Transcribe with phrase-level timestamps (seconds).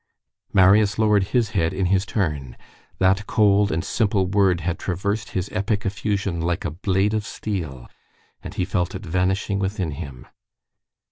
[0.51, 2.57] Marius lowered his head in his turn;
[2.97, 7.87] that cold and simple word had traversed his epic effusion like a blade of steel,
[8.41, 10.25] and he felt it vanishing within him.